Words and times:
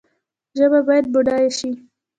ژبه 0.57 0.79
باید 0.87 1.05
بډایه 1.13 1.51
شي 1.57 1.69